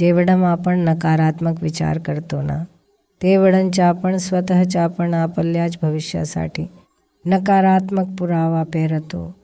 जेवढं 0.00 0.42
आपण 0.44 0.78
नकारात्मक 0.78 1.62
विचार 1.62 1.98
करतो 1.98 2.42
ना 2.42 2.64
तेवढंच्या 3.22 3.88
आपण 3.88 4.16
स्वतःच्या 4.16 4.84
आपण 4.84 5.14
आपल्याच 5.14 5.78
भविष्यासाठी 5.82 6.66
नकारात्मक 7.24 8.06
पुरावा 8.18 8.62
पेरतो. 8.62 9.34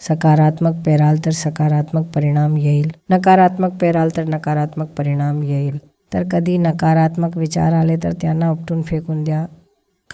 सकारात्मक 0.00 0.72
पेराल 0.86 1.16
तर 1.24 1.30
सकारात्मक 1.30 2.06
परिणाम 2.06 2.56
येईल. 2.56 2.90
नकारात्मक 3.10 3.72
पेराल 3.80 4.08
तर 4.16 4.24
नकारात्मक 4.24 4.88
परिणाम 4.88 5.42
येईल. 5.42 5.78
तर 6.14 6.22
कधी 6.30 6.58
नकारात्मक 6.58 7.36
विचार 7.36 7.72
आले 7.72 7.96
तर 7.96 8.12
त्यांना 8.12 8.50
उपटून 8.50 8.82
फेकून 8.82 9.24
द्या. 9.24 9.46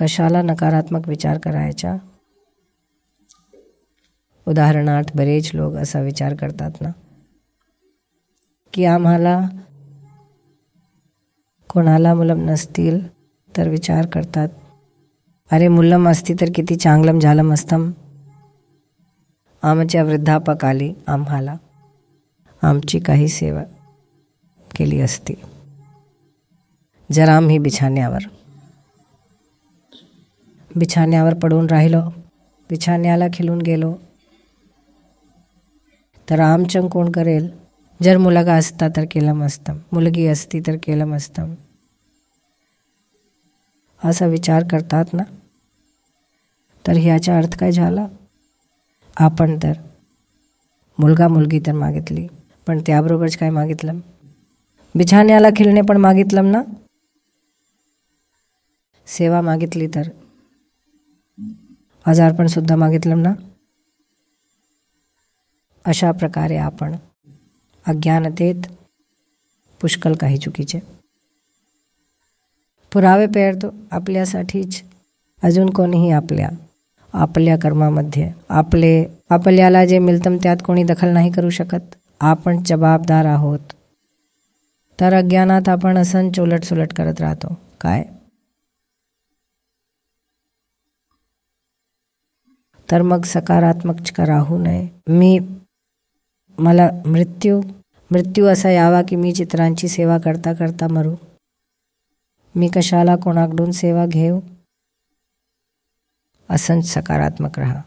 कशाला 0.01 0.43
नकारात्मक 0.43 1.09
विचार 1.09 1.39
करायचा? 1.39 1.97
उदाहरणार्थ 4.47 5.17
बरेच 5.17 5.51
लोक 5.55 5.75
असा 5.75 6.01
विचार 6.01 6.35
करतात 6.35 6.71
ना 6.81 6.91
की 8.75 8.85
आम्हाला 8.85 9.41
कोणाला 11.71 12.15
मुलं 12.15 12.47
नसतील 12.47 13.09
तर 13.57 13.69
विचार 13.69 14.07
करतात. 14.07 14.49
अरे 15.53 15.69
मुलम 15.69 16.09
असती 16.09 16.35
तर 16.35 16.47
किती 16.55 16.77
चांगलं 16.77 17.19
झालं 17.19 17.51
असतं 17.51 17.91
आमच्या 19.63 20.05
वृद्धापकाली 20.05 20.95
आम्हाला. 21.07 21.57
आमची 22.63 22.99
काही 22.99 23.29
सेवा 23.29 23.63
केली 24.77 25.01
असती. 25.01 25.35
जर 27.13 27.29
आम्ही 27.29 27.59
बिछाण्यावर 27.59 28.19
बिछाण्यावर 30.77 31.35
पडून 31.35 31.67
राहिलो. 31.67 32.01
बिछाण्याला 32.71 33.25
खिलून 33.33 33.63
गेलो. 33.63 33.95
तर 36.31 36.41
आमचं 36.41 36.89
कोण 36.89 37.13
करेल? 37.13 37.68
जर 38.01 38.17
मुलगा 38.19 38.55
असता 38.55 38.89
तर 38.89 39.05
केलं 39.11 39.45
असतं 39.47 39.79
मुलगी 39.93 40.27
असती 40.27 40.61
तर 40.61 40.77
केलं 40.83 41.17
असतं 41.17 41.55
असा 44.01 44.27
विचार 44.27 44.65
करतात 44.71 45.05
ना? 45.13 45.23
तर 46.85 46.97
ह्याचा 46.97 47.37
अर्थ 47.39 47.57
काय 47.59 47.73
झाला? 47.73 48.07
आपण 49.17 49.57
तर 49.57 49.73
मुलगा 50.99 51.29
मुलगी 51.29 51.61
तर 51.61 51.73
मागितली. 51.73 52.27
पण 52.67 52.81
त्याबरोबरच 52.87 53.37
काय 53.37 53.51
मागितलं? 53.51 53.99
बिछाण्याला 54.95 55.49
खिलणे 55.57 55.81
पण 55.81 55.97
मागितलं 55.97 56.51
ना? 56.53 56.63
सेवा 59.07 59.41
मागितली 59.41 59.87
तर? 59.87 60.09
आजारपण 62.07 62.47
सुद्धा 62.47 62.77
मागितलं 62.77 63.23
ना? 63.23 63.35
अशा 65.85 66.13
प्रकारे 66.13 66.57
आपण 66.57 66.95
अज्ञानतेत 67.89 68.55
पुष्कळ 69.81 70.15
काही 70.15 70.39
चुकीचे. 70.39 70.79
पुरावे 72.93 73.27
पेरतो 73.27 73.75
आपल्यासाठीच. 73.91 74.83
अजून 75.45 75.71
कोणीही 75.71 76.11
आपल्या 76.11 76.49
आपल्या 77.13 77.57
कर्मामध्ये 77.59 78.33
आपले 78.49 79.07
आपल्याला 79.31 79.85
जे 79.87 79.99
मिळतं 79.99 80.37
त्यात 80.37 80.57
कोणी 80.65 80.85
दखल 80.85 81.09
नाही 81.09 81.33
करू 81.33 81.51
शकत. 81.51 81.95
आपण 82.21 82.63
जबाबदार 82.67 83.25
आहोत. 83.25 83.59
तर 85.01 85.15
अज्ञानात 85.15 85.69
आपण 85.69 85.99
असं 85.99 86.33
चोलट 86.33 86.63
सुलट 86.63 86.93
करत 86.93 87.21
राहतो. 87.21 87.59
काय? 87.81 88.05
तर 92.91 93.03
मग 93.03 93.23
सकारात्मक 93.25 94.21
राहू 94.21 94.59
नये. 94.59 94.89
मी 95.09 95.39
मला 96.59 96.91
मृत्यू 97.07 97.61
मृत्यू 98.11 98.47
असा 98.47 98.71
यावा 98.71 99.03
की 99.09 99.17
मी 99.17 99.33
चित्रांची 99.33 99.89
सेवा 99.89 100.19
करता 100.19 100.53
करता 100.53 100.89
मरू. 100.89 101.15
मी 102.55 102.69
कशाला 102.69 103.17
कोणाकडून 103.17 103.71
सेवा 103.71 104.07
घेऊ? 104.07 104.41
असंच 106.51 106.85
सकारात्मक 106.85 107.59
राहा. 107.59 107.83